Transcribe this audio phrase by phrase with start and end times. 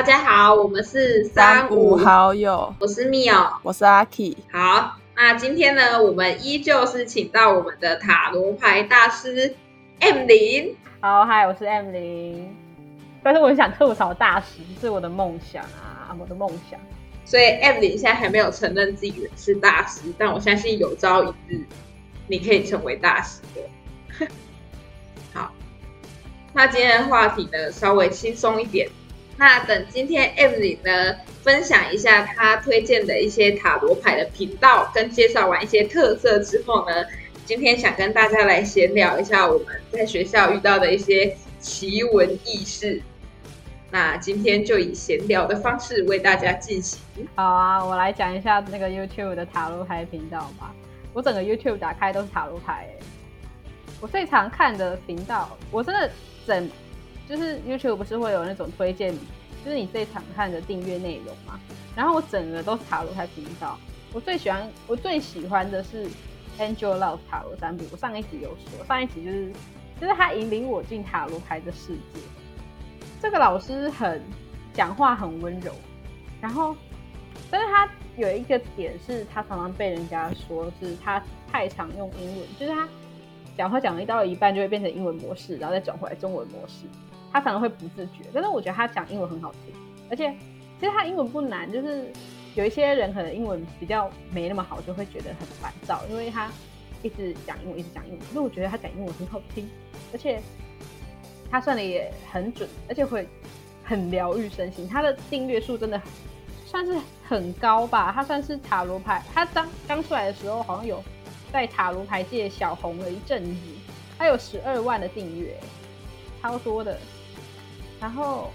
[0.00, 4.34] 大家好，我们是三五好友，我是密奥，我是阿 K。
[4.50, 9.54] 好，那今天呢，我们依旧是请到我们的塔罗牌大师
[9.98, 10.74] M 零。
[11.02, 12.56] 好，嗨，我是 M 零。
[13.22, 16.80] 但是我很想吐槽大师是我的梦想啊，我的梦想。
[17.26, 21.60] 所以 M 零现在还没有承认自己是大师，但我相信有朝一日
[22.26, 24.26] 你可以成为大师的。
[25.34, 25.52] 好，
[26.54, 28.88] 那今天的话题呢，稍微轻松一点。
[29.40, 37.06] 那等今天 M 里呢分享一下他推荐的一些塔罗牌的频道，跟介绍完一些特色之后呢，
[37.46, 43.00] 今天想跟大家来闲聊一下我们在学校遇到的一些奇闻异事。
[43.90, 47.00] 那今天就以闲聊的方式为大家进行。
[47.34, 50.70] 好啊，我来讲一下那个 YouTube 的塔罗牌频道吧。
[51.14, 52.86] 我整个 YouTube 打开都是塔罗牌，
[54.02, 56.10] 我最常看的频道，我真的
[56.46, 56.70] 整。
[57.30, 59.16] 就是 YouTube 不是会有那种推荐，
[59.64, 61.60] 就是你最常看的订阅内容嘛。
[61.94, 63.78] 然后我整个都是塔罗牌频道，
[64.12, 66.08] 我最喜欢我最喜欢的是
[66.58, 67.84] Angel Love 塔罗占卜。
[67.92, 69.52] 我上一集有说，上一集就是
[70.00, 72.20] 就是他引领我进塔罗牌的世界。
[73.22, 74.20] 这个老师很
[74.72, 75.72] 讲话很温柔，
[76.40, 76.74] 然后
[77.48, 82.88] 但是他有一个点是他常常被人家说是他太常用英文，就是他
[83.56, 86.86] 讲话讲一到一半就会变成英文模式，然后再转回来中文模式。
[87.32, 89.74] 他常常会不自觉，但是我觉得他讲英文很好听，
[90.10, 90.34] 而且
[90.80, 92.10] 其实他英文不难，就是
[92.54, 96.50] 有一些人可能英文比较没那么好，就会觉得很烦躁，因为他
[97.02, 98.20] 一直讲英文，一直讲英文。
[98.20, 99.68] 可是我觉得他讲英文很好听，
[100.12, 100.40] 而且
[101.50, 103.28] 他算的也很准，而且会
[103.84, 104.88] 很疗愈身心。
[104.88, 106.00] 他的订阅数真的
[106.66, 106.96] 算是
[107.28, 108.10] 很高吧？
[108.12, 111.02] 他算是塔罗牌，他刚刚出来的时候好像有
[111.52, 113.60] 在塔罗牌界小红了一阵子，
[114.18, 115.56] 他有十二万的订阅，
[116.42, 116.98] 超多的。
[118.00, 118.50] 然后，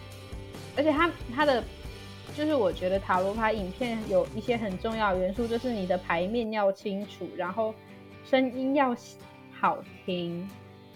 [0.75, 1.63] 而且他他的
[2.35, 7.73] 就是我觉得塔罗牌影片有一些很重要元素，就是你的牌面要清楚，然后
[8.25, 8.95] 声音要
[9.53, 10.49] 好听，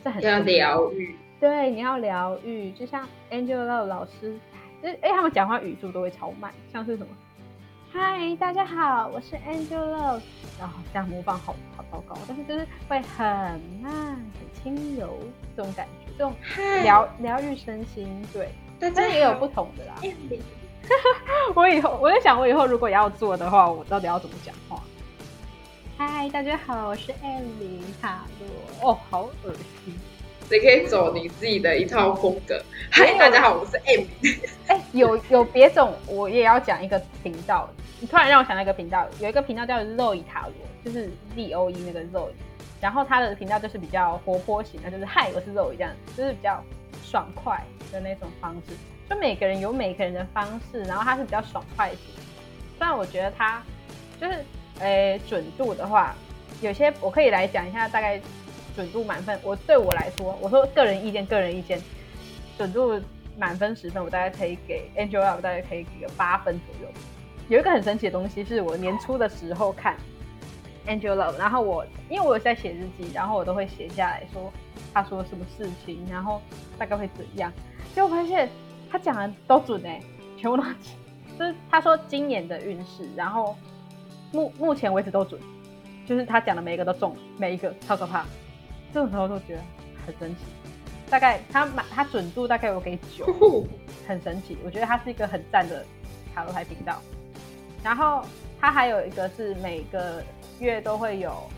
[0.04, 1.16] 这很要疗愈。
[1.40, 4.38] 对，你要疗愈，就像 Angel Love 老师，
[4.82, 7.16] 就哎他们讲话语速都会超慢，像是什么？
[7.92, 10.22] 嗨，大家好，我是 Angel Love，
[10.60, 13.26] 然后这样模仿好好糟糕，但是就是会很
[13.82, 15.18] 慢、很轻柔
[15.56, 15.99] 这种感觉。
[16.20, 16.36] 这种
[16.84, 19.96] 疗疗愈身心，对，但是也有不同的啦。
[21.56, 24.84] 我以后我在想，我以后如果要做的话，我到底要怎么讲话？
[25.98, 28.26] 嗨，大家好，我是艾琳塔
[28.82, 28.92] 罗。
[28.92, 29.54] 哦，好恶
[29.86, 29.98] 心！
[30.52, 32.62] 你可以走你自己的一套风格。
[32.92, 34.10] 嗨，大家好，我是艾琳。
[34.68, 37.70] 哎，有有别种，我也要讲一个频道。
[38.02, 40.54] 你突然让我想到一个频道，有一个频道叫 Zoe 塔罗，
[40.84, 42.28] 就是 Z O E 那个 Zoe。
[42.82, 46.64] 然后他的频道就是比较活泼型的，就是嗨，我是肉这样，就是比较
[47.04, 48.74] 爽快的那种方式。
[49.10, 52.00] 就每个人有每个人的方式，然后他是比较爽快型。
[52.78, 53.62] 虽然我觉得他
[54.22, 54.46] 就是，
[54.80, 56.16] 诶，准度的话，
[56.62, 58.22] 有些我可以来讲一下，大概
[58.76, 59.38] 准度满分。
[59.44, 61.82] 我对我来说，我说个人意见，个人意见，
[62.58, 63.02] 准度
[63.38, 66.94] 满分十分，我大概可以给 Angel，我大概可以给个八分左右。
[67.50, 69.98] 有一个很神奇的东西，是我年初的时候看。
[70.88, 74.52] Angel Love，然后我因为我有在写日记，然后我都会写下来说
[74.94, 76.42] 他说什么事情，然后
[76.78, 77.52] 大概会怎样。
[77.94, 78.50] 结果发现
[78.90, 80.02] 他讲的都准哎，
[80.38, 80.76] 全部都准。
[81.38, 83.56] 就是他说今年的运势，然后
[84.32, 85.40] 目目前为止都准，
[86.06, 88.26] 就是他讲的每一个都中，每一个超可怕。
[88.94, 89.62] 这种时候都觉得
[90.06, 90.42] 很神奇。
[91.10, 93.26] 大概他满他准度大概我给九，
[94.08, 94.58] 很神奇。
[94.66, 95.86] 我觉得他是一个很赞的
[96.34, 97.02] 塔罗牌频道。
[97.84, 98.24] 然后
[98.60, 100.24] 他还有一个是每个。
[100.60, 101.50] 月都会有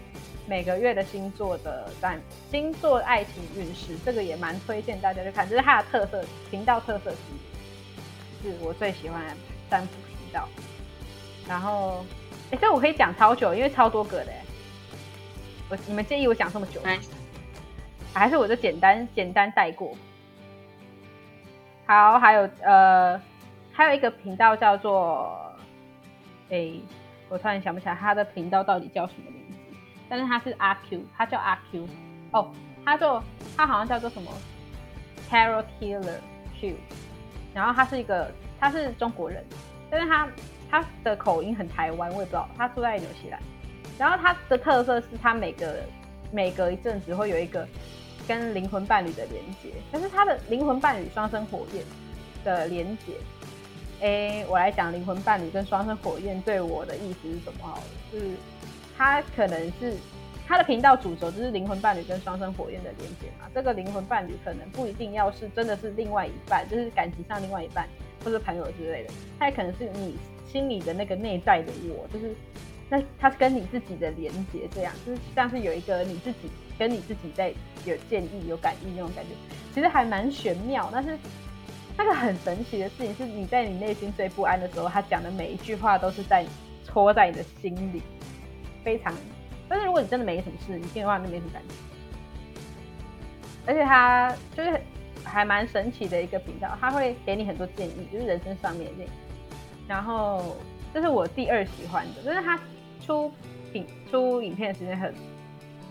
[0.48, 2.20] 每个月的星座的占
[2.50, 7.18] 星座爱情运势，这个也蛮推荐大家去看，这是它的特色频道特色之
[8.50, 9.36] 一，是我最喜欢的
[9.70, 10.48] 占卜频道。
[11.48, 12.06] 然后，
[12.52, 14.32] 哎，这我可以讲超久，因为超多个的。
[15.70, 16.90] 我你们介意我讲这么久吗？
[18.14, 19.96] 还是我就简单简单带过？
[21.86, 23.22] 好，还有呃，
[23.72, 25.54] 还有一个频道叫做
[26.50, 26.74] 哎。
[27.32, 29.56] 我突然想不起来他的频道到底叫什么名字，
[30.10, 31.88] 但是他是阿 Q，他叫阿 Q，
[32.34, 32.52] 哦，
[32.84, 33.24] 他就
[33.56, 34.30] 他好像叫做什么
[35.30, 36.20] Carol Killer
[36.60, 36.76] Q，
[37.54, 38.30] 然后他是一个
[38.60, 39.42] 他是中国人，
[39.90, 40.28] 但是他
[40.70, 43.40] 他的口音很台湾，我也不知道他住在纽西兰，
[43.98, 45.78] 然后他的特色是他每个
[46.34, 47.66] 每隔一阵子会有一个
[48.28, 51.82] 跟灵魂伴侣的连接，但是他的灵魂伴侣双生火焰
[52.44, 53.14] 的连接。
[54.02, 57.68] 哎，我来讲灵魂伴侣跟双生火焰对我的意思是什么？
[57.68, 58.32] 好了，是
[58.98, 59.96] 他可能是
[60.48, 63.48] 他的频道主轴就是灵魂伴侣跟双生火焰的连接嘛。
[63.54, 67.88] 这个灵魂伴侣可能不一定要是真的是另外一半，就是感情上另外一半，
[68.26, 70.18] 或者朋友之类的，他也可能是你
[70.52, 72.36] 心里的那个内在的我，就是
[72.90, 76.50] 那他是跟你自己的连接，这样就是像是有一个你自己
[76.80, 77.54] 跟你自己在
[77.86, 79.30] 有建议、有感应那种感觉，
[79.76, 80.90] 其实还蛮玄妙。
[80.92, 81.18] 但是
[81.98, 86.46] 那个很神奇的事情是，你在你内心最不安的时候，他讲的每一句话都是在
[86.86, 88.02] 戳在你的心里，
[88.84, 89.14] 非常。
[89.70, 91.76] 但是如果你真的没什么事，你听的话就没什么感觉。
[93.68, 94.82] 而且他就是
[95.24, 99.10] 还蛮神奇的一个频道，他会给你很多建议，就是人生上面的建议。
[99.88, 100.58] 然后
[100.94, 102.60] 这是我第二喜欢的，就是他
[103.06, 103.32] 出
[103.74, 105.14] 影出影片的时间很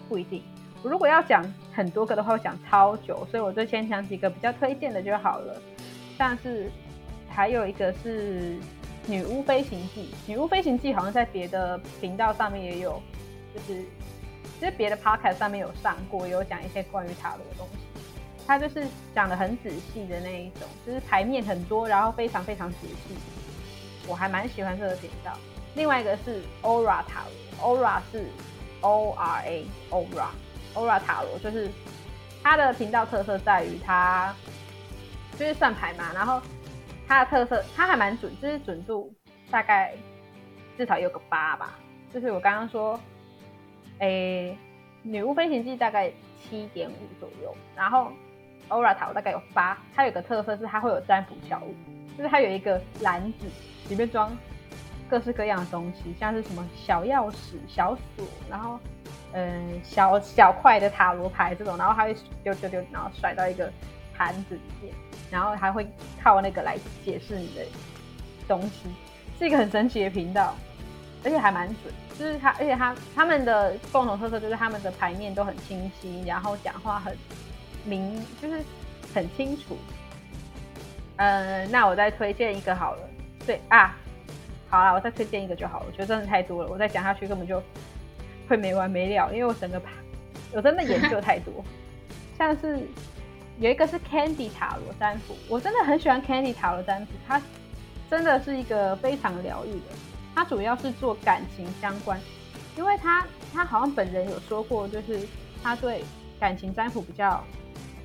[0.09, 0.43] 不一定。
[0.83, 5.63] 我如果要讲很多个的话，会讲超久，所以我就先讲几个比较推荐的就好了。
[6.21, 6.71] 但是
[7.31, 8.53] 还有一个是
[9.07, 13.03] 《女巫飞行记》，《女巫飞行记》好像在别的频道上面也有，
[13.55, 13.83] 就是
[14.59, 18.03] 其实别的 podcast 上面有上过，有讲一些关于塔罗的东西。
[18.47, 23.15] 它就是讲的很仔细的那一种，就是牌面很多，然后非常非常仔细。
[24.07, 25.33] 我还蛮喜欢这个频道。
[25.75, 27.25] 另外一个是 Aura 塔
[27.63, 28.27] 罗，Aura 是
[28.83, 30.27] O R A Aura。
[30.75, 31.71] Aura 塔罗就是
[32.43, 34.37] 它的频道特色在于它
[35.41, 36.39] 就是算牌嘛，然后
[37.09, 39.11] 它的特色它还蛮准，就是准度
[39.51, 39.95] 大概
[40.77, 41.79] 至少有个八吧。
[42.13, 43.01] 就是我刚刚说，
[44.01, 44.55] 诶，
[45.03, 48.13] 女巫飞行记大概七点五左右，然后
[48.69, 49.79] Aura 塔大概有八。
[49.97, 51.75] 它有个特色是它会有占卜小物，
[52.19, 53.47] 就是它有一个篮子，
[53.89, 54.31] 里面装
[55.09, 58.79] 各式各样的东西，像是什么小钥匙、小锁，然后。
[59.33, 63.73] 嗯，小小块的塔罗牌这种，然后它会丢丢丢，然后甩到一个
[64.13, 64.93] 盘子里面，
[65.31, 65.87] 然后还会
[66.23, 67.63] 靠那个来解释你的
[68.49, 68.89] 东西，
[69.39, 70.55] 是一个很神奇的频道，
[71.25, 71.95] 而且还蛮准。
[72.19, 77.17] 就是他，而且他他们的共同特色就是他们的牌面都很清晰，然后讲话很
[77.85, 78.63] 明，就是
[79.15, 79.77] 很清楚。
[81.17, 83.09] 嗯，那我再推荐一个好了。
[83.47, 83.97] 对啊，
[84.69, 85.87] 好了，我再推荐一个就好了。
[85.87, 87.63] 我觉得真的太多了，我再讲下去根本就。
[88.49, 89.93] 会没完没了，因为我整个牌
[90.53, 91.65] 我真的研究太多。
[92.37, 92.81] 像是
[93.61, 97.41] 有一个是 Candy 塔罗占卜，我真的很喜欢 Candy 塔罗占卜，它
[98.09, 99.95] 真的是一个非常疗愈的。
[100.35, 102.19] 它主要是做感情相关，
[102.75, 105.29] 因为他他好像本人有说过，就是
[105.63, 106.03] 他对
[106.41, 107.45] 感情占卜比较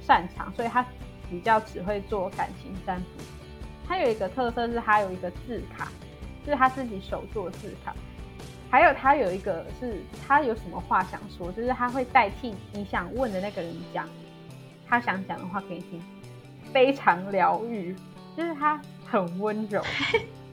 [0.06, 0.86] 擅长，所以他
[1.30, 3.24] 比较只会做感情占卜。
[3.88, 5.88] 他有一个特色是，他有一个字卡，
[6.46, 7.96] 就是他自己手做字卡。
[8.70, 14.06] 还有他有一个是，他有什么话想说，就是他会代替你想问的那个人讲
[14.88, 16.02] 他想讲的话给你听，
[16.74, 17.96] 非常疗愈，
[18.38, 19.82] 就是他很温柔，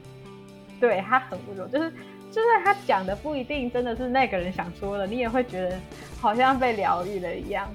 [0.81, 1.91] 对他很温柔，就是
[2.31, 5.79] 就是他讲的不一定真的是那个人想说的，你也会觉得
[6.21, 7.69] 好像被疗愈了一样，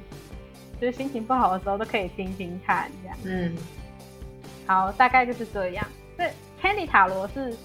[0.81, 3.17] 就是心情不好的时候都可以听听看这样。
[3.23, 3.55] 嗯，
[4.65, 5.85] 好，大概就是这样。
[6.17, 6.31] 对
[6.61, 7.55] ，Candy 塔罗是。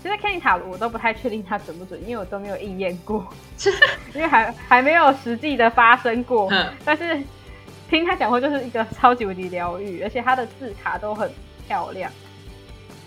[0.00, 3.26] 其实 Kenny 塔罗我都不太确定它准不准，因为我都没有应验过，
[4.14, 6.48] 因为还还没有实际的发生过。
[6.52, 6.72] 嗯。
[6.84, 7.20] 但是
[7.88, 11.30] 听他讲话就是一个超级无敌疗愈，而且他的字卡都很
[11.66, 12.12] 漂亮，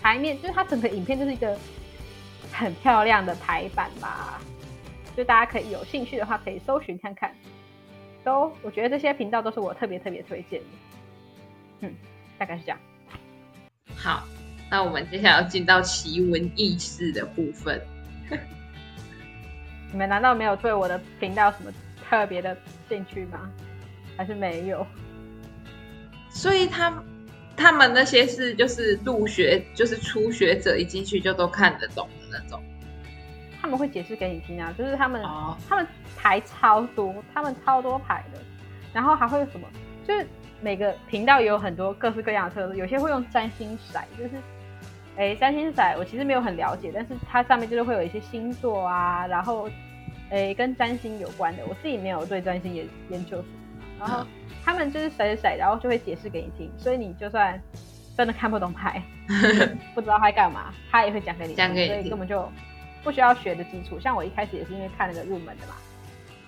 [0.01, 1.57] 台面就是他整个影片就是一个
[2.51, 4.41] 很漂亮的排版吧，
[5.15, 7.33] 就大家可以有兴趣的话可以搜寻看看。
[8.23, 10.67] 都我觉得这些频道都是我特别特别推荐的。
[11.81, 11.95] 嗯，
[12.37, 12.79] 大概是这样。
[13.95, 14.23] 好。
[14.73, 17.81] 那我们接下来要进到奇闻异事的部分。
[19.91, 21.69] 你们难道没有对我的频道什么
[22.07, 22.55] 特别的
[22.87, 23.51] 兴趣吗？
[24.21, 24.85] 还是没有？
[26.29, 26.93] 所以他
[27.57, 32.61] 他们那些是就是入学就是初学者一进去就都看得懂的那种。
[33.59, 35.23] 他们会解释给你听啊，就是他们
[35.67, 38.39] 他们牌超多，他们超多牌的，
[38.93, 39.67] 然后还会有什么？
[40.07, 40.27] 就是
[40.61, 44.31] 每个频道也有很多各式各样的特色，有些会用占星骰，就是。
[45.17, 49.69] 哎，占星骰我其实没有很了解，但是它上面就是会有一些星座啊，然后
[50.29, 53.60] 哎跟占星有关的，我自己没有对占星研研究什么。
[54.01, 54.25] 然后
[54.65, 57.61] 他们就是谁谁，然后就会解释给你听，所以你就算
[58.17, 59.01] 真的看不懂牌，
[59.93, 62.51] 不知道他干嘛，他也会讲给你，讲给你，所以根本就
[63.03, 63.99] 不需要学的基础。
[63.99, 65.75] 像我一开始也是因为看那个入门的嘛，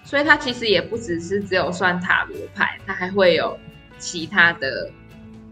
[0.03, 3.55] 所以它其实也不只是只有算塔罗牌，它还会有
[3.99, 4.89] 其他的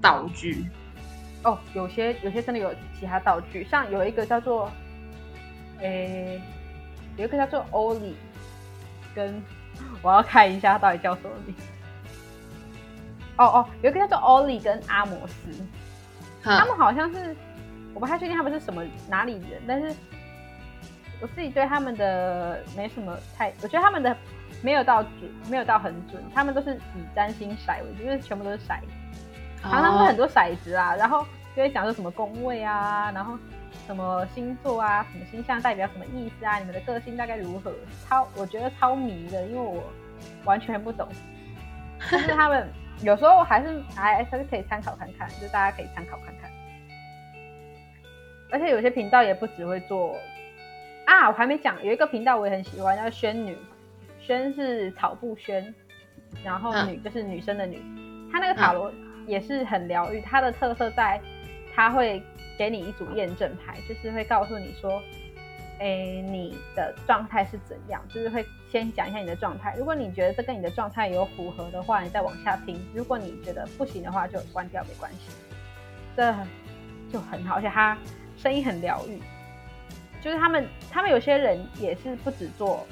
[0.02, 0.66] 道具。
[1.44, 4.72] 哦，有些有些真的有其他道具，像有一个叫做，
[5.82, 6.42] 诶，
[7.18, 8.16] 有一个叫做欧里，
[9.14, 9.42] 跟
[10.02, 11.56] 我要看一下他到底叫什么名。
[13.42, 15.50] 哦哦，有一个叫做欧里跟阿摩斯，
[16.44, 17.36] 他们好像是
[17.94, 19.96] 我不太确定他们是什么哪里人，但是
[21.20, 24.16] 我自己对他们的没什么太，我觉得他们的
[24.62, 25.12] 没有到准，
[25.50, 28.76] 没有到很准，他们都是以占星骰为主，就是全部都是骰。
[29.62, 33.38] 常常会很多骰子啊，然后就会讲说什么宫位啊，然后
[33.88, 37.72] 什么星座啊，什么星象代表什么意思啊，你们的个性大概如何？
[38.08, 39.84] 超我觉得超迷的，因为我
[40.46, 41.08] 完全不懂。
[42.10, 42.68] 但是他们
[43.04, 46.50] 有时候还是还还是可以参考看看，就大家可以参考看看。
[48.52, 50.16] 而且有些频道也不只会做
[51.06, 53.58] 啊，我还没讲，有一个频道我也很喜欢，叫轩女，
[54.20, 55.74] 轩是草布轩，
[56.44, 56.90] 然后嗯。
[56.90, 57.82] 女就是女生的女，
[58.32, 58.92] 她那个塔罗
[59.26, 61.20] 也是很疗愈，它的特色在
[61.74, 62.22] 它会
[62.58, 65.02] 给你一组验证牌，就是会告诉你说，
[65.82, 69.76] 哎，你的状态是怎样，就是会先讲一下你的状态。
[69.76, 75.32] 如果你觉得这跟你的状态有符合的话，你再往下听；如果你觉得不行的话，就关掉没关系。
[76.16, 76.32] 这
[77.12, 77.98] 就很好，而且他
[78.38, 79.20] 声音很疗愈。
[80.22, 82.86] 就是他们，他们有些人也是不只做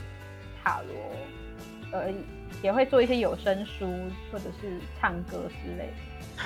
[0.63, 2.15] 塔罗而已，
[2.63, 3.87] 也会做一些有声书
[4.31, 5.89] 或者是唱歌之类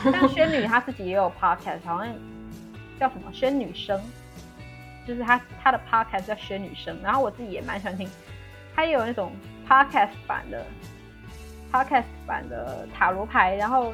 [0.03, 0.11] 的。
[0.11, 2.13] 像 仙女她自己也有 podcast，好像
[2.99, 3.97] 叫什么轩女生，
[5.07, 6.97] 就是他他的 podcast 叫学女生。
[7.03, 8.09] 然后我自己也蛮喜欢听，
[8.75, 9.31] 他也有那种
[9.67, 10.65] podcast 版的
[11.71, 13.93] podcast 版的塔罗牌，然后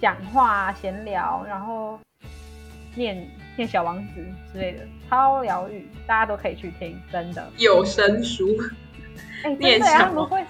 [0.00, 1.98] 讲话啊、闲聊，然后
[2.94, 7.50] 念念小王子之类的，超疗愈，大家都可以去听，真的。
[7.58, 8.46] 有声书，
[9.44, 10.44] 哎、真念的呀，小他们会，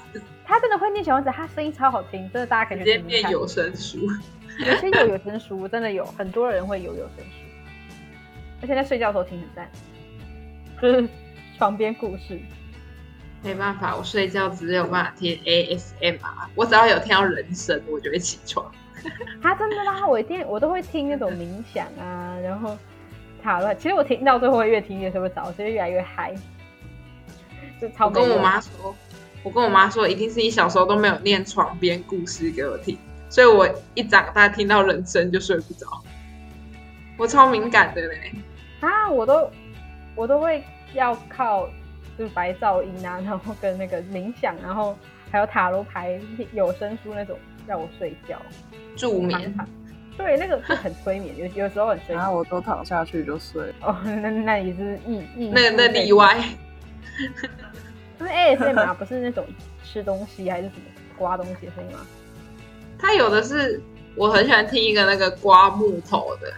[0.44, 2.84] 他真的会念小王子，他声音超好听，真的大家可以直。
[2.84, 3.98] 接变有声书。
[4.58, 7.49] 有些有有声书，真的有很多人会有有声书，
[8.60, 9.70] 而且在睡觉的时候听很赞，
[10.80, 11.08] 就是
[11.58, 12.38] 床边故事。
[13.42, 16.18] 没办法，我睡觉只有办法听 ASMR，
[16.54, 18.70] 我只要有听到人声，我就会起床。
[19.42, 22.76] 他 真的啦，我一定我都会听那种冥想啊， 然后
[23.42, 23.74] 塔罗。
[23.76, 26.34] 其实我听到最后会越听越睡不着，所以越来越嗨。
[27.80, 28.94] 就超我跟我妈说，
[29.42, 32.98] 我跟我妈说，一定是你小时候都没有念床边故事给我听，
[33.30, 35.86] 所以我一长大听到人声就睡不着。
[37.16, 38.34] 我超敏感的嘞，
[38.80, 39.50] 啊，我都
[40.14, 40.62] 我都会
[40.94, 41.68] 要靠
[42.18, 44.96] 就是白噪音啊，然后跟那个冥想，然后
[45.30, 46.20] 还有塔罗牌、
[46.52, 48.40] 有声书那种让我睡觉
[48.96, 49.54] 助眠。
[50.16, 52.18] 对，那个是很催眠，有有时候很催眠。
[52.18, 53.72] 然后我都躺下去就睡。
[53.80, 56.36] 哦，那那也是意意那那例外，
[58.18, 59.46] 不是 ASMR 不是那种
[59.82, 60.82] 吃东西还是什么
[61.16, 62.00] 刮东西的声音吗？
[62.98, 63.80] 他有的是
[64.14, 66.52] 我很喜欢听一个那个刮木头的，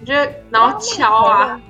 [0.00, 1.60] 我觉得然后敲啊，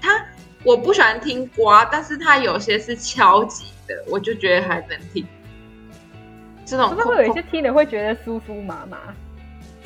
[0.00, 0.24] 他
[0.62, 5.26] 我不喜欢听刮，但是他有些是敲击的，我就觉得还能听。
[6.64, 8.98] 这种是不是会有一些听的会觉得酥酥麻麻？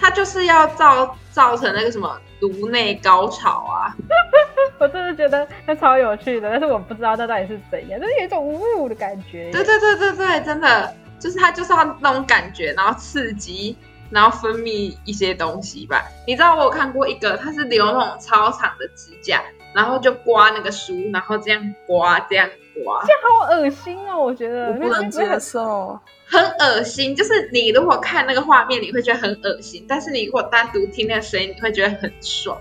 [0.00, 3.96] 他就是要造造成那个什么颅内高潮啊，
[4.78, 9.50] 我真的觉得那超有趣的，但是我不知道那到底是怎样，就是有一种呜的感觉。
[9.50, 13.76] 对对对对对，真的就是他就是要那种感觉，然后刺激，
[14.10, 16.04] 然后分泌一些东西吧。
[16.26, 19.42] 你知道我有看过一个，它是留那种超长的指甲，
[19.74, 22.48] 然后就刮那个书，然后这样刮这样
[22.84, 24.18] 刮，这好恶心哦！
[24.18, 25.98] 我觉得我不能接受。
[26.26, 27.14] 很恶心。
[27.16, 32.58] 就是你如果看那个画面，你会觉得很恶心，但是你如果单独听那个声音，你会觉得很爽。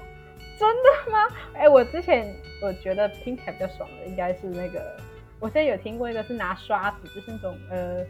[0.60, 4.98] 真的吗哎、我之前我觉得听起来比较爽的应该是那个，
[5.39, 8.04] 我现在有听过一个是拿刷子，就是那种呃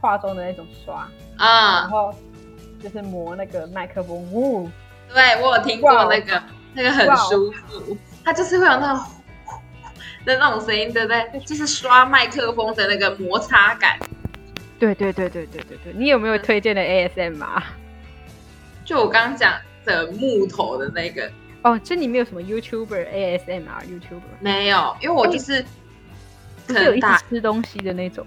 [0.00, 2.14] 化妆的那种刷啊，然啊、后
[2.82, 4.70] 就是磨那个麦克风，呜，
[5.12, 6.42] 对我有听过那个，
[6.74, 9.04] 那个很舒服，它就是会有那种
[10.24, 11.40] 的那种声音，对不对？
[11.44, 13.98] 就是刷麦克风的那个摩擦感。
[14.78, 17.62] 对对对对对对对，你有没有推荐的 ASMR？
[18.84, 21.30] 就我刚刚讲的木头的那个
[21.62, 24.20] 哦，这里面有什么 YouTuber ASMR YouTuber？
[24.40, 25.62] 没有，因为我就是
[26.66, 28.26] 不是有一直可能打吃东西的那种？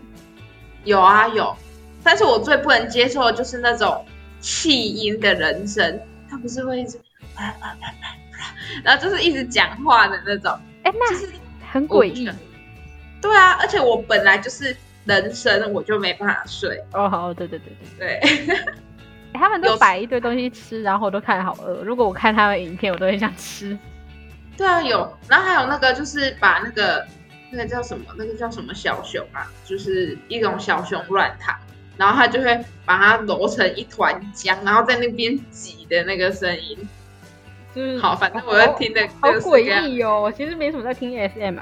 [0.83, 1.55] 有啊有，
[2.03, 4.05] 但是我最不能接受的就是那种
[4.43, 6.99] 气音的人声，他不是会一直，
[8.83, 10.51] 然后就是一直讲话的那种，
[10.83, 11.31] 哎、那就是
[11.71, 12.29] 很诡异
[13.21, 17.09] 对啊，而且我本来就是人声，我就没办法睡，哦。
[17.09, 18.19] 好，对对对对。
[18.19, 18.29] 对。
[18.49, 18.65] 欸
[19.33, 21.81] 他们都有摆一堆东西吃，然后我都看得好饿。
[21.83, 23.77] 如果我看他们影片，我都很想吃。
[24.57, 27.03] 对啊，有，然后还有那个就是把那个
[27.49, 31.57] 那个叫什么，那个叫什么小熊啊，就是一种小熊软糖，
[31.97, 36.77] 然后他就会把它揉成一团浆，然后在那边挤的那个声音。
[37.75, 40.21] 嗯好，反正我在听的好诡样异哦！
[40.21, 41.61] 我其实没什么在听 ASMR，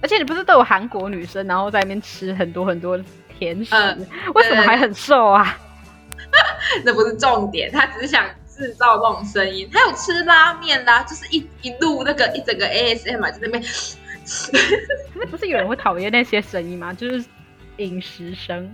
[0.00, 2.96] 而且你不是都有韩国女生，然后在那边吃很多很多
[3.36, 5.58] 甜食，嗯为什么还很瘦啊？
[6.84, 9.68] 那不是重点，他只是想制造那种声音。
[9.72, 13.68] 还有吃拉面啦，就是一一路那个一整个 ASMR，就在那边，可
[14.26, 16.92] 是不是有人会讨厌那些声音吗？
[16.92, 17.24] 就是
[17.78, 18.72] 饮食声。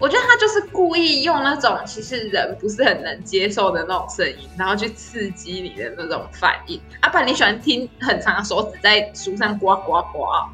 [0.00, 6.80] 我觉得他就是故意用那种其实人不是很能接受的那种声音，然后去刺激你的那种反应。
[7.00, 10.50] 啊，爸你喜欢听很长的手指在书上刮刮刮，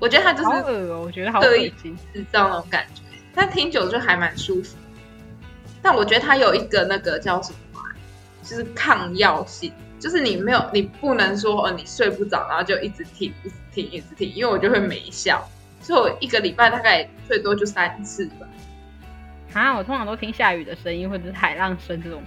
[0.00, 1.96] 我觉得他就是恶哦，我觉得好恶心。
[2.12, 4.76] 制造那种感觉，但听久就还蛮舒服。
[5.80, 7.80] 但我觉得他有一个那个叫什么、
[8.42, 15.48] 就是抗药性，就是你没有，你不能说哦，你睡不着，然后就一直听，一直听，一直听，因为我就会没效。
[15.80, 18.46] 所以我一个礼拜大概最多就三次吧。
[19.54, 22.22] 啊，我通常都听下雨的声音或者是海浪声这种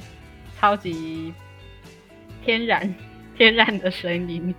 [0.60, 1.34] 超级
[2.44, 2.94] 天然
[3.38, 4.54] 天然的声音。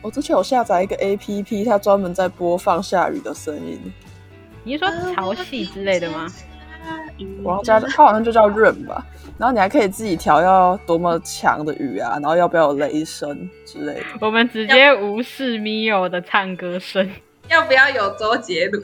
[0.00, 3.80] 我之前有下载一个 A P P，它专门在播放下雨的声音。
[4.64, 6.26] 你是说潮汐之类的吗？
[7.42, 9.04] 我要加，它好像就叫润吧。
[9.36, 14.02] 然后你还可以自己调要多么强的雨啊，然后要不要有雷声之类的。
[14.20, 17.10] 我们直接无视 Mio 的唱歌声，
[17.48, 18.82] 要不要有周杰伦？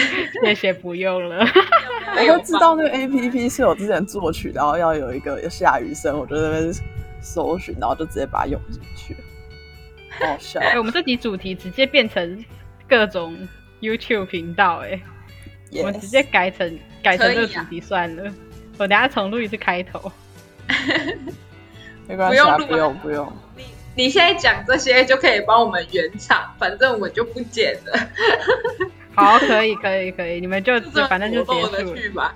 [0.44, 1.44] 谢谢不用了。
[2.16, 6.72] 我又知道那个 A P P 是我之前作曲，然后要有一个下雨声，我就在那边
[7.20, 9.16] 搜寻，然后就直接把它用进去。
[10.18, 10.60] 好好笑。
[10.60, 12.44] 哎、我们这集主题直接变成
[12.88, 13.36] 各种
[13.80, 15.00] YouTube 频道、哎，
[15.76, 18.32] 我们直接改成改成这个主题算了。
[18.78, 20.10] 我等下重录一次开头。
[22.08, 23.32] 没关系啊，不用不用不用。
[23.56, 23.64] 你
[23.94, 28.08] 你现在讲这些就可以帮我们圆场，反正我们就不剪了，
[29.18, 32.34] 好，可以可以可以，你们就就反正就结束了，去吧。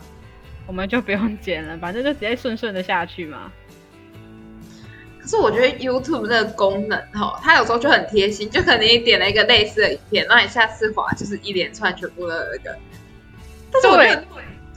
[0.66, 3.50] 我们就不用剪了，反正就直接顺顺的下去嘛。
[5.20, 12.76] 可是我觉得 YouTube 这个功能哈，它有时候就很贴心，就可能你点了一个类似的影片，让你下次滑就是一连串全部的那个。
[13.70, 14.24] 但是我觉得，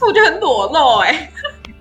[0.02, 1.32] 我觉得很裸露哎、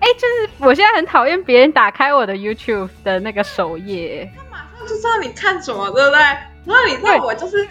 [0.01, 6.19] 哎、就是我现在很讨厌别人打开我的 YouTube 的那个首页，他马上就知道你看什么，对不对？
[6.19, 7.69] 然后你知道我就是，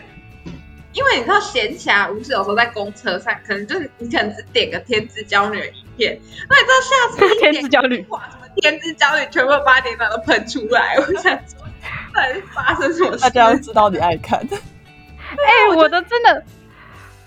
[0.93, 6.19] 因为你知道闲暇无事，有时候在公车上，可能就是你可能只点个天之娇女的影片，
[6.49, 11.65] 那你知道下次一点 天之娇女哇，什么天之娇女全部八点档都喷出来，我想说，
[12.13, 13.23] 到底是发生什么事？
[13.23, 14.39] 大家要知道你爱看。
[14.49, 16.43] 哎、我都真的，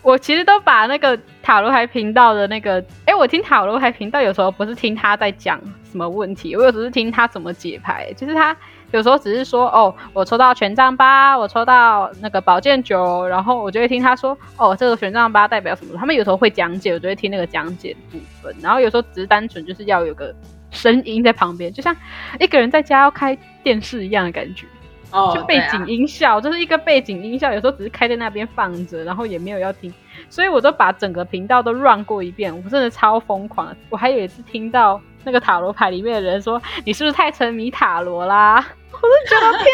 [0.03, 8.57] 我其实都把那个塔罗牌频道的那个，哎、我听塔罗牌频道有时候不是听他在讲什么问题，我有时候是听他怎么解牌，就是他
[8.93, 15.97] 有时候只是说，哦，我抽到权杖八，我抽到那个宝剑九，然后我就会听他说，哦，这个权杖八代表什么？
[15.99, 20.35] 他们有时候会讲解，我就会听那个讲解部分，然后有时候只是单纯就是要有个
[20.71, 21.95] 声音在旁边，就像
[22.39, 24.67] 一个人在家要开电视一样的感觉。
[25.13, 29.93] 哦就背景音效，就是一个背景音效，有时候只是开在那边放着，然后也没有要听，
[30.29, 33.77] 所以我都把整个频道都 run 过一遍，我真的超疯狂的。
[33.89, 39.67] 我还有一次听到那个塔罗牌里面的人说：“你是不是太沉迷塔罗啦？” 我就觉得天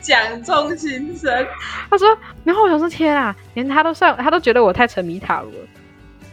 [0.00, 1.46] 讲 中心声，
[1.88, 5.68] 他说，然后我想说天啊，连他都算，他都觉得我太沉迷塔罗了。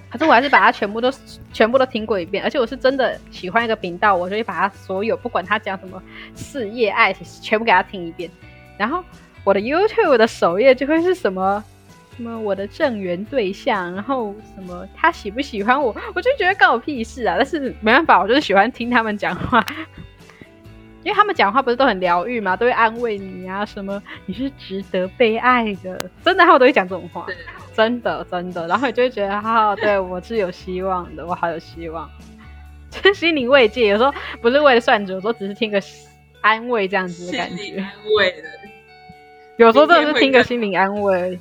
[0.10, 1.12] 可是我还是把它全部都
[1.52, 6.02] 全部都听过一遍，而且我是真的喜欢一个频道，我就会把它所有不管他讲什么
[6.36, 8.30] 事业、爱情，全部给他听一遍。
[8.78, 9.04] 然后
[9.44, 11.64] 我的 YouTube 的首页就会是什么
[12.16, 17.36] 什么我的正缘对象，然后什么他喜不喜欢我，我就觉得关我屁事啊！
[17.38, 19.66] 但是没办法，我就是喜欢听他们讲话。
[21.04, 27.28] 因为他们讲话不是都很疗愈嘛，都会安慰你啊，什么你是值得被爱的，真的，他们都会讲这种话，
[27.76, 32.10] 真的真的，然后你就会觉得，哈、对我是有希望的，我好有希望，
[32.90, 35.80] 就是心灵慰藉，有时候不是为了算准，有时候只是听个
[36.42, 38.48] 安慰这样子的感觉，安慰的。
[39.58, 41.40] 有时候真的是听个心灵安慰，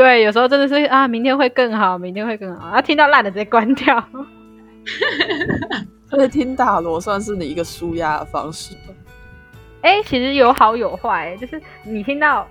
[0.00, 4.02] 对，有时候真的是啊，明天会更好，明天会更好，啊，听到烂的直接关掉。
[6.08, 8.94] 所以听塔罗算是你一个舒压的方式吧。
[9.82, 12.48] 哎、其实有好有坏，就是你听到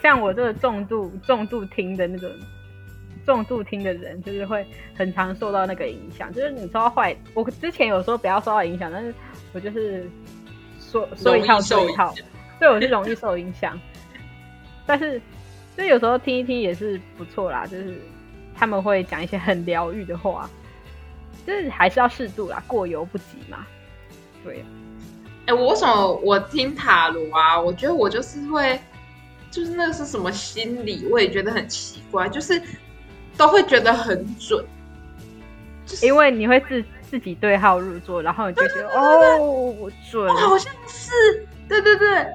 [0.00, 2.30] 像我这个重度重度听的那种
[3.26, 6.32] 重度听的人，就是会很常受到那个影响。
[6.32, 9.14] 就是你说到坏，我之前有说不要受到影响，但是
[9.52, 10.10] 我就是
[10.80, 12.14] 说说一套做一套
[12.58, 13.78] 对我是容易受影响。
[14.86, 15.20] 但是
[15.78, 17.96] 就有时候听一听也是不错啦，就是
[18.52, 20.50] 他们会讲一些很疗愈的话，
[21.46, 23.64] 就是还是要适度啦，过犹不及嘛。
[24.44, 24.64] 对，
[25.46, 27.60] 哎、我为什么我听塔罗啊？
[27.60, 28.76] 我觉得我就是会，
[29.52, 32.60] 就是那个是什么心理，我也觉得很奇怪，就是
[33.36, 34.64] 都会觉得很准，
[35.86, 40.34] 就是因为你会自自己对号入座，然后你就觉得哦，我准哦。
[40.34, 41.12] 好像是，
[41.68, 42.26] 对对对，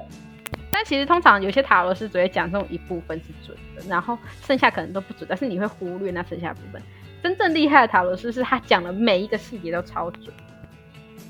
[0.74, 6.82] 但其实通常有些塔罗师只会讲这种一部分是准的，然后剩下可能都不准，但是你会忽略那剩下部分。
[7.22, 10.34] 真正厉害的塔罗师是他讲的每一个细节都超准，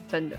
[0.09, 0.37] 真的。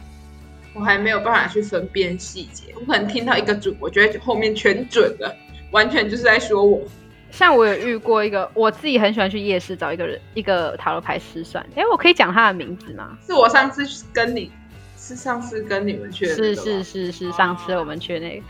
[0.74, 5.34] 我还没有办法去分辨细节，我可能听到一个准，我觉得后面全准了，
[5.70, 6.82] 完全就是在说我。
[7.30, 11.64] 像我有遇过一个，我自己很喜欢去夜市找一个人一个塔罗牌师算。
[11.76, 13.16] 哎，我可以讲他的名字吗？
[13.26, 14.52] 是我上次跟你，
[14.98, 18.46] 是上次跟你们去的，是是是是上次我们去那个，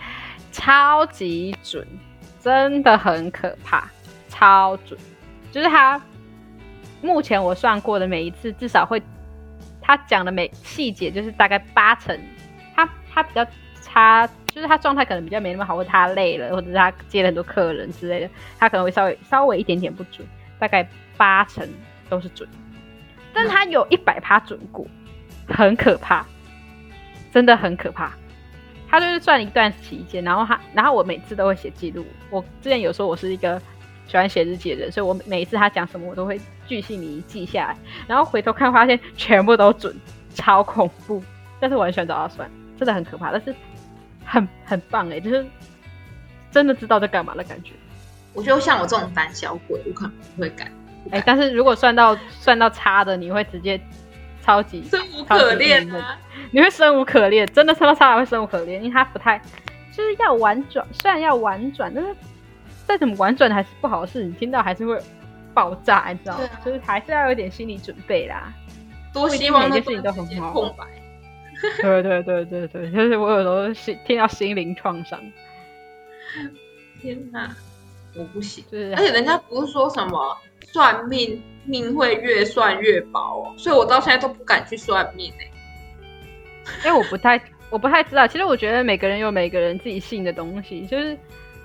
[0.52, 1.88] 超级准，
[2.40, 3.90] 真的很可怕，
[4.30, 5.00] 超准。
[5.52, 6.02] 就是他
[7.02, 9.02] 目前我算过的每一次，至少会
[9.82, 12.20] 他讲的每细节就是大概八成，
[12.76, 13.46] 他他比较
[13.82, 14.30] 差。
[14.48, 20.26] 就是他状态可能比较没那么好，或者他累了，或者是他接了很多客人之类的，他可能会稍微稍微一点点不准，
[20.58, 21.68] 大概八成
[22.08, 22.48] 都是准，
[23.34, 24.88] 但他有一百趴准过，
[25.50, 26.26] 很可怕，
[27.34, 28.14] 真的很可怕。
[29.00, 32.06] 他就是算一段期间，然后他，然后我每次都会写记录。
[32.30, 33.62] 我之前有说我是一个
[34.08, 37.78] 喜欢写日记的人，所以我每一次他讲什么，我都会巨细靡记下来，
[38.08, 39.96] 然后回头看发现全部都准，
[40.34, 41.22] 超恐怖。
[41.60, 43.54] 但是我很喜欢找他算，真的很可怕，但是。
[44.28, 45.46] 很很棒哎，就是
[46.50, 47.74] 真的知道在干嘛的感觉。
[48.34, 50.68] 我觉得像我这种胆小鬼，我可能不会改。
[51.12, 53.80] 哎，但是如果算到算到差的，你会直接
[54.46, 56.20] 超级生无可恋啊！
[56.52, 59.42] 你会生无可恋，真的算到差会生无可恋，因为他不太
[59.92, 62.16] 就是要婉转，虽然要婉转，但是
[62.86, 65.00] 再怎么婉转还是不好的事，你听到还是会
[65.54, 66.44] 爆炸，你知道吗？
[66.64, 68.54] 就是还是要有点心理准备啦。
[69.12, 70.52] 多希望每件事情都很好。
[70.52, 70.86] 空白。
[71.82, 75.20] 对对对对对，就是我有时候心听到心灵创伤。
[77.02, 77.56] 天哪，
[78.18, 78.64] 我不行。
[78.72, 80.38] 就是而且人家不是说什么
[80.72, 85.52] 算命命会越算越薄哦，所以我到现在都不敢去算命哎。
[86.84, 91.18] 因为我不太我不太知道，其实我觉得每个人有每个人自己信的东西，就是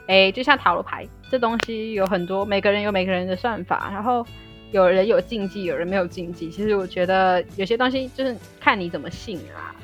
[0.07, 4.27] 哎，就像塔罗牌这东西有很多，每个人有每个人的算法，然后
[4.73, 6.51] 有人有禁忌，有人没有禁忌。
[6.51, 9.75] 其实我觉得有些东西就是看你怎么信啊。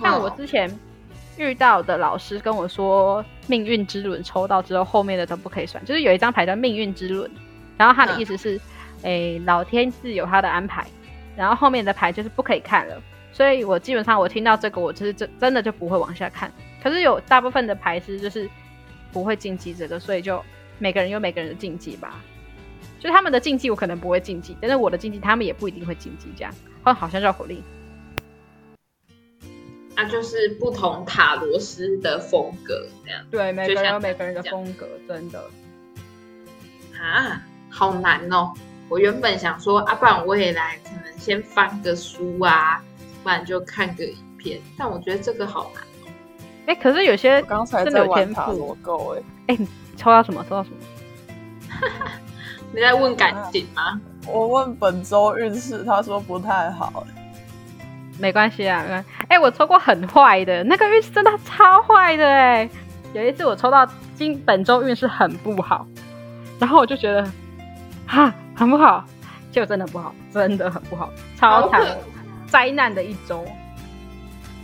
[0.00, 0.70] 像我之前
[1.36, 5.84] 遇到的老师跟我说，命运之轮抽到之后，后面的都不可以算。
[5.84, 7.28] 就是有一张牌叫命运之轮，
[7.76, 8.60] 然后他的意思是，
[9.02, 10.86] 哎，老天自有他的安排，
[11.36, 13.02] 然后后面的牌就是不可以看了。
[13.32, 16.52] 所以我基本上我听到这个，我就是真真的就不会往下看。
[16.82, 18.48] 可是有大部分的牌是就是
[19.12, 20.42] 不会禁忌这个，所以就
[20.78, 22.20] 每个人有每个人的禁忌吧。
[22.98, 26.28] 就他们的禁忌我可能不会禁忌，但是我的禁忌他们也不一定会禁忌。
[26.36, 26.52] 这样，
[26.84, 27.62] 哦，好像绕口令。
[30.00, 35.42] 那就是不同塔罗斯的风格，这样对，每个人有每个人的风格，真的
[36.96, 38.52] 啊，好难哦！
[38.88, 42.80] 我原本想说，啊，不然我也来，可能先翻个书啊，
[43.24, 44.60] 不然就看个影片。
[44.78, 45.82] 但我觉得这个好难。
[46.66, 49.22] 哎，可是有些刚才在玩塔罗够哎，
[49.56, 49.58] 哎，
[49.96, 50.46] 抽到什么？
[50.48, 50.76] 抽到什么？
[52.72, 54.00] 你在问感情吗？
[54.28, 57.04] 我问本周运势，他说不太好。
[58.18, 62.68] 没关系啊，哎，我抽过很坏的，那个运势真的超坏的哎。
[63.14, 65.86] 有一次我抽到今本周运势很不好，
[66.58, 67.26] 然后我就觉得，
[68.06, 69.02] 哈，很不好，
[69.50, 71.96] 就真的不好，真的很不好，超惨，
[72.46, 73.44] 灾难的一周。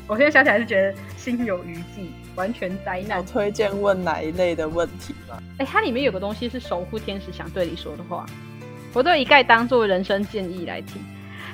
[0.07, 3.25] 我现在想起来是觉得心有余悸，完全灾难。
[3.25, 5.39] 推荐问哪一类的问题吗？
[5.57, 8.27] 哎，它里面有个东西是守护天使想对你说的话，
[8.93, 11.03] 我都一概当做人生建议来听。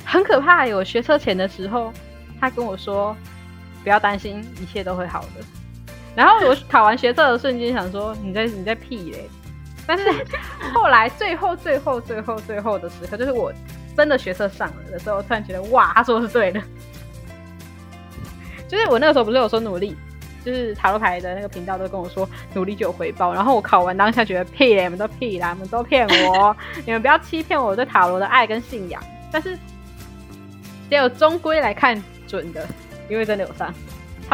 [0.05, 0.67] 很可怕！
[0.75, 1.93] 我学车前的时候，
[2.41, 3.17] 他跟我说
[3.85, 5.45] ：“不要担心，一切都会好的。”
[6.17, 9.31] 然后我考完学测的瞬间想说：“你在你在屁嘞！”
[9.87, 10.05] 但是
[10.75, 13.53] 后来最后最后最后最后的时刻，就是我
[13.97, 16.61] 真的学测上了的时候，突然觉得哇，他说的是对的。
[18.69, 19.97] 就是我那个时候不是有说努力，
[20.45, 23.33] 就是塔罗牌的那个频道都跟我说努力就有回报。
[23.35, 29.03] 然后我考完当下觉得屁嘞，你们都屁啦，你们都骗我， 你们不要欺骗我对塔罗的爱跟信仰。
[29.33, 29.59] 但是。
[30.91, 32.67] 只有终归来看准的，
[33.09, 33.73] 因为真的有上，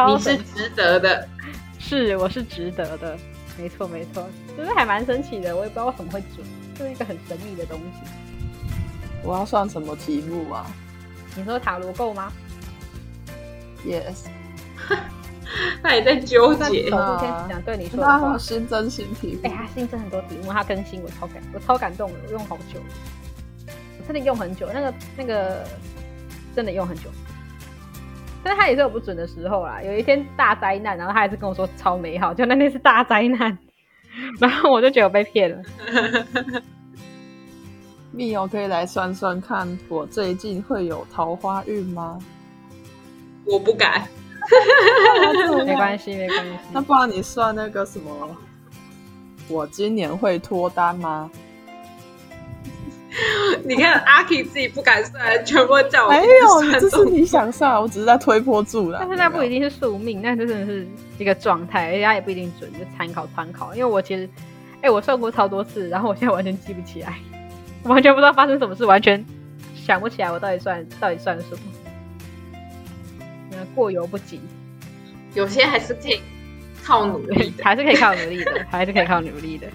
[0.09, 1.27] 你是值得的，
[1.77, 3.15] 是我是值得的，
[3.59, 6.43] 没错没错，就是还蛮神奇的，我也不知道为什么会准，
[6.73, 8.09] 就是一个很神秘的东西。
[9.23, 10.65] 我要算什么题目啊？
[11.35, 12.33] 你说塔罗够吗
[13.85, 14.25] ？Yes，
[15.83, 16.89] 他也在纠结。
[16.89, 19.47] 守护天使想对你说的话，新增新题目。
[19.47, 22.79] 哎，他新增很多题目，他更新，我超感，我超感动的，我用好久，
[23.99, 25.63] 我真的用很久，那个那个。
[26.57, 27.03] 真的用很久，
[28.43, 29.79] 但是他也是有不准的时候啦。
[29.83, 33.55] 有一天大灾难，然后他还是跟我说超美好，就那天是大灾难，
[34.41, 35.61] 然后我就觉得我被骗了。
[38.11, 42.17] 密友可以来算算看，我最近会有桃花运吗？
[43.45, 44.07] 我不敢，
[45.63, 46.53] 没关系，没关系。
[46.73, 48.35] 那不然你算那个什么，
[49.47, 51.29] 我今年会脱单吗？
[53.65, 58.99] 你看阿 K 自己不敢算，全部叫我没有，这是你想算，我只是在推波助澜。
[59.01, 63.73] 但是那不一定是宿命，那真的是一个状态，人家也不一定准，就参考参考。
[63.73, 64.29] 因为我其实，
[64.81, 67.17] 哎、我算过超多次，然后我现在完全记不起来，
[67.83, 69.23] 完全不知道发生什么事，完全
[69.75, 71.59] 想不起来我到底算到底算什么。
[73.51, 74.41] 嗯，过犹不及，
[75.33, 76.19] 有些 还是可以
[76.83, 77.63] 靠努力的。
[77.63, 79.67] 还是可以靠努力的，还是可以靠努力的。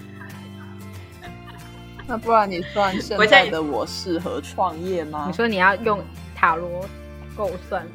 [2.07, 5.25] 那不然你算现在在的我适合创业吗？
[5.27, 6.03] 你说你要用
[6.35, 6.85] 塔罗
[7.35, 7.91] 够算吗？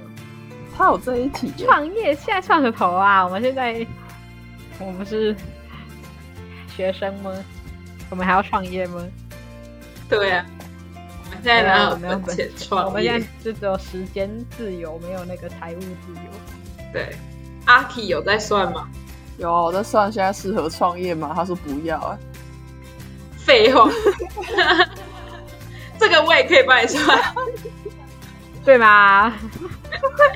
[0.76, 3.24] 他有这一题，创业现在创个头啊！
[3.24, 3.86] 我们现在
[4.78, 5.34] 我们是
[6.74, 7.32] 学生吗？
[8.10, 9.04] 我们还要创业吗？
[10.08, 10.46] 对啊，
[10.94, 13.26] 我们现在哪有没有本钱我创们现在？
[13.42, 16.92] 就只有时间自由，没有那个财务自由。
[16.92, 17.14] 对，
[17.66, 18.88] 阿 K 有在算吗？
[19.36, 21.32] 有啊我在算现在适合创业吗？
[21.34, 22.18] 他说不要啊。
[23.44, 23.90] 废话，
[25.98, 27.18] 这个我也可以帮你算。
[28.64, 29.32] 对吗？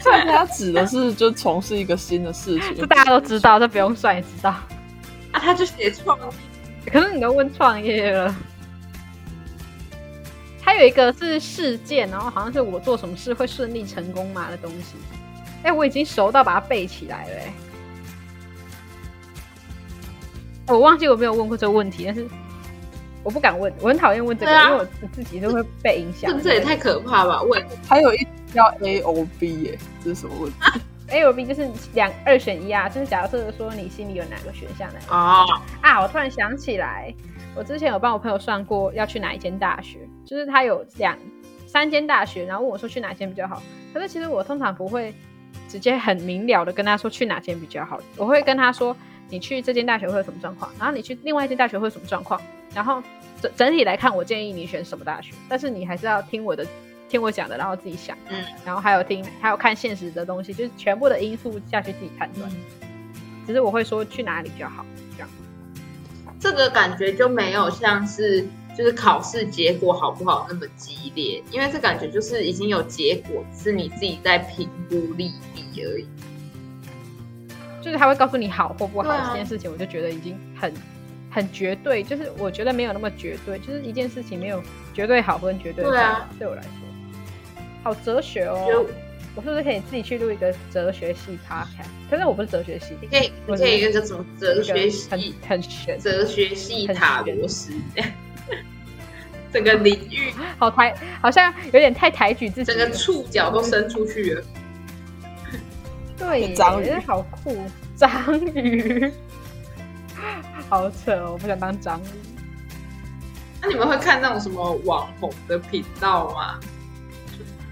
[0.01, 4.51] 所以他指的是就从事一个新的事情，这大家都知道，这不用算也知道。
[5.33, 6.25] 啊，他就写创业，
[6.91, 8.35] 可是你都问创业了，
[10.63, 14.97] 还有一个是事件，然后好像是我做什么事会顺利成功嘛的东西。
[15.63, 17.53] 哎、我已经熟到把它背起来了、哎，
[20.69, 22.27] 我忘记我没有问过这个问题，但是
[23.23, 26.43] 我不敢问，我很讨厌问这个，啊因为我自己都会被影响这。
[26.43, 27.43] 这也太可怕吧？
[27.43, 30.59] 问还有一题叫 A O B 耶，这是什么问题
[31.09, 35.47] ？？A O B 就是两二选一啊，就是假设说你心里有哪个选项哪个哦，
[35.81, 37.15] 啊，我突然想起来，
[37.55, 41.17] 我之前有帮我朋友算过要去哪一间大学，就是他有两
[41.67, 43.63] 三间大学，然后问我说去哪间比较好。
[43.95, 45.15] 可是其实我通常不会
[45.69, 48.97] 直接很明了的跟他说去哪间比较好，我会跟他说
[49.33, 52.41] 你去这间大学会有什么状况，然后你去另外一间大学会有什么状况，
[52.73, 53.03] 然后
[53.41, 56.65] 整整体来看，我建议你选什么大学，但是你还是要听我的。
[57.09, 62.51] 听我讲的，然后自己想，嗯，然后还有听，还有看现实的东西，就是全部的因素下去自己判断。
[63.47, 64.83] 只是我会说去哪里比较好，
[65.15, 65.29] 这样。
[66.41, 76.07] 这个感觉就没有像是就是考试结果好不好那么激烈，因为这感觉就是已经有结果，是你自己在评估利弊而已。
[77.83, 80.73] 就是他会告诉你好或不好、这件事情，我就觉得已经很
[81.31, 84.63] 很绝对，就是我觉得没有那么绝对，就是一件事情没有
[84.95, 86.71] 绝对好跟绝对坏，对啊对我来说，
[87.83, 88.87] 好哲学哦。
[89.35, 91.87] 我是不是可以自己去录一个哲学系 podcast？
[92.11, 95.19] 可是我不是哲学系，你可以，你可以一个什么哲学系很
[95.49, 97.73] 很玄，哲学系塔罗师，
[99.51, 102.65] 整个领域，好抬，好像有点太抬举自己。
[102.65, 104.45] 整个触角都伸出去了。
[106.23, 108.11] 对，章鱼好酷，章
[108.55, 109.13] 鱼，
[110.69, 111.33] 好扯哦！
[111.33, 112.07] 我不想当章鱼。
[113.61, 116.61] 那你们会看那种什么网红的频道吗？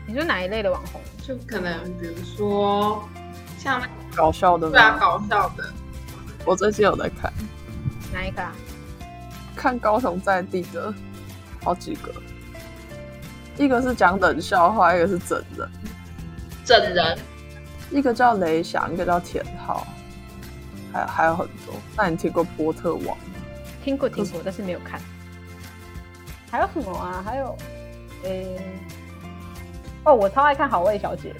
[0.04, 1.00] 你说哪一类的网红？
[1.22, 3.08] 就可能比如说
[3.56, 4.98] 像那搞笑的对啊，吗？
[4.98, 5.72] 搞笑的，
[6.44, 7.32] 我最近有在看，
[8.12, 8.52] 哪一个啊？
[9.54, 10.92] 看高雄在地的
[11.62, 12.12] 好几个，
[13.56, 15.70] 一个是讲冷笑话，一个是整人，
[16.64, 17.16] 整人
[17.90, 19.86] 一个叫雷翔，一个叫田浩，
[20.92, 21.74] 还有还有很多。
[21.96, 23.34] 那你听过波特王吗？
[23.84, 25.00] 听过听过，但是没有看。
[26.50, 27.22] 还有什么啊？
[27.24, 27.56] 还有，
[28.24, 28.58] 诶、
[30.04, 31.34] 哦，我超爱看好味小姐。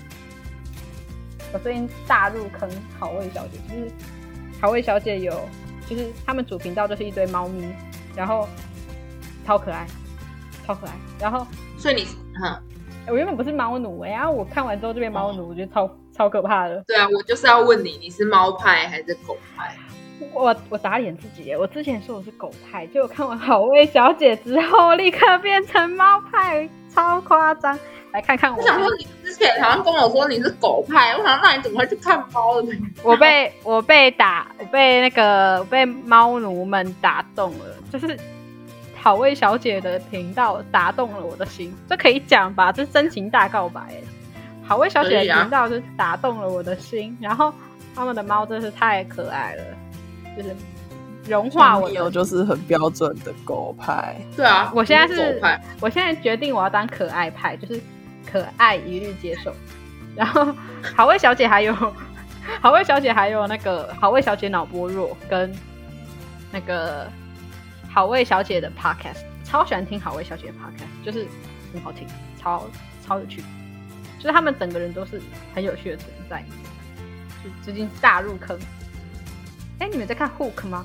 [1.52, 3.92] 我最近大入坑好味小姐，就是
[4.60, 5.32] 好味小姐有，
[5.88, 7.68] 就是他们主频道就是一堆猫咪，
[8.14, 8.48] 然后
[9.44, 9.86] 超可爱，
[10.66, 10.92] 超可爱。
[11.18, 12.06] 然后所以你，
[12.40, 12.62] 哼，
[13.08, 16.85] 我原本不是猫奴哎、然后我看完之后就变猫奴，我觉得超超可怕的。
[16.87, 19.74] 对啊，我就是要问你，你是猫派还是狗派？
[20.35, 21.56] 我我打脸自己耶！
[21.56, 27.78] 我之前说我是狗派，结果看完好味小姐之后，立刻变成猫派，超夸张。
[28.12, 32.68] 来看看我我，想说你之前好像跟我说你是狗派，我想那你怎么会去看猫的？
[33.02, 38.14] 我被我被打，我被那个我被猫奴们打动了，就是
[39.00, 42.70] 好味小姐的频道打动了我的心，这可以讲吧？
[42.70, 44.04] 这是真情大告白耶！
[44.70, 47.52] 好味小姐的频道就是打动了我的心，然后
[47.92, 49.64] 他们的猫真是太可爱了，
[50.37, 50.54] 就是
[51.26, 57.80] 融化我有就是很标准的狗派，对啊，我现在你是狗派，我现在决定我要当可爱派，就是
[58.24, 59.52] 可爱一律接受。
[60.14, 60.54] 然后
[60.94, 61.74] 好味小姐还有
[62.62, 65.52] 好味小姐还有那个好味小姐脑波弱跟
[66.52, 67.09] 那个
[67.90, 71.26] 好味小姐的 podcast，超喜欢听好味小姐的 podcast，就是
[71.72, 72.06] 很好听，
[72.40, 72.68] 超
[73.04, 73.42] 超有趣，
[74.20, 75.18] 就是他们整个人都是
[75.54, 76.44] 很有趣的存在，
[77.42, 78.59] 就最近大入坑。
[79.78, 80.85] 哎，你们在看 Hook 吗？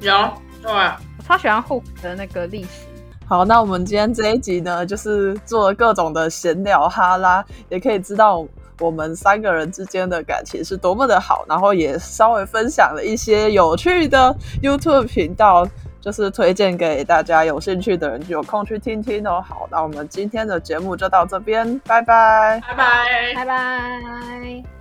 [0.00, 0.12] 有
[0.60, 2.86] 对啊，我超喜欢 Hook 的那个历史。
[3.24, 8.44] 好，那我们今天这一集呢，就是做各种的闲聊哈拉，也可以知道
[8.80, 15.64] 我们三个人之间的感情是多么的好，然后也稍微分享了一些有趣的 YouTube 频道，
[16.00, 19.44] 就是推荐给大家有兴趣的人有空去听听哦。
[19.46, 22.60] 好，那我们今天的节目就到这边，拜拜。
[22.66, 23.34] 拜拜。
[23.34, 24.79] 拜拜。